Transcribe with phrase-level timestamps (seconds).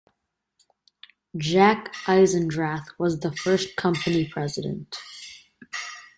[1.37, 4.97] Jack Eisendrath was the first company president.